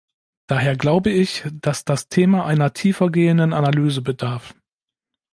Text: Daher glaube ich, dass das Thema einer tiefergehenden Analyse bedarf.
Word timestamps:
Daher 0.49 0.75
glaube 0.77 1.11
ich, 1.11 1.43
dass 1.53 1.85
das 1.85 2.07
Thema 2.07 2.47
einer 2.47 2.73
tiefergehenden 2.73 3.53
Analyse 3.53 4.01
bedarf. 4.01 4.55